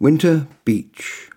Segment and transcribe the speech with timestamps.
[0.00, 1.30] Winter Beach.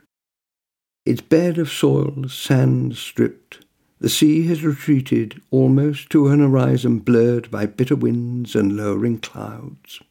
[1.06, 3.60] Its bed of soil, sand stripped,
[4.00, 10.02] the sea has retreated almost to an horizon blurred by bitter winds and lowering clouds.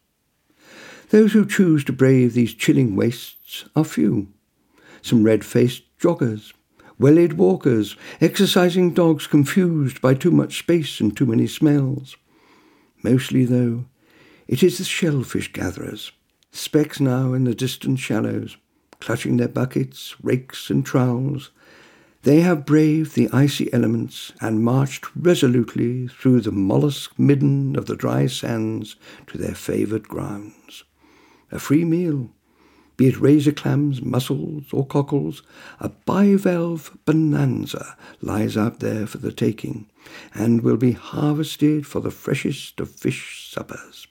[1.10, 4.28] Those who choose to brave these chilling wastes are few.
[5.02, 6.52] Some red-faced joggers,
[7.00, 12.16] well-led walkers, exercising dogs confused by too much space and too many smells.
[13.02, 13.86] Mostly, though,
[14.46, 16.12] it is the shellfish gatherers,
[16.56, 18.56] specks now in the distant shallows,
[19.00, 21.50] clutching their buckets, rakes, and trowels.
[22.22, 27.94] They have braved the icy elements and marched resolutely through the mollusk midden of the
[27.94, 28.96] dry sands
[29.28, 30.84] to their favoured grounds.
[31.52, 32.30] A free meal,
[32.96, 35.42] be it razor clams, mussels, or cockles,
[35.78, 39.86] a bivalve bonanza lies out there for the taking,
[40.34, 44.06] and will be harvested for the freshest of fish suppers.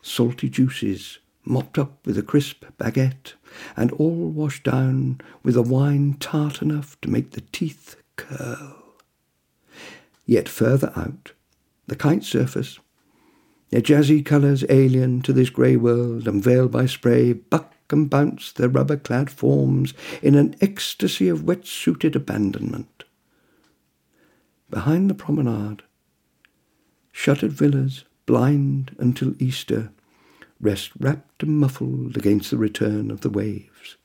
[0.00, 3.34] Salty juices, mopped up with a crisp baguette,
[3.76, 8.76] and all washed down with a wine tart enough to make the teeth curl.
[10.26, 11.32] Yet further out,
[11.86, 12.78] the kite surface,
[13.70, 18.52] their jazzy colours alien to this grey world and veiled by spray, buck and bounce
[18.52, 23.04] their rubber-clad forms in an ecstasy of wet-suited abandonment.
[24.68, 25.82] Behind the promenade,
[27.10, 29.90] shuttered villas, blind until Easter,
[30.60, 33.96] rest wrapped and muffled against the return of the waves,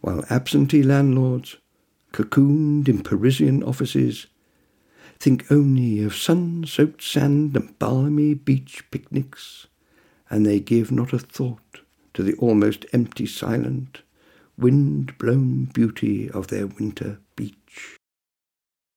[0.00, 1.56] while absentee landlords,
[2.12, 4.26] cocooned in Parisian offices,
[5.18, 9.66] think only of sun-soaked sand and balmy beach picnics,
[10.28, 11.80] and they give not a thought
[12.14, 14.02] to the almost empty silent,
[14.58, 17.18] wind-blown beauty of their winter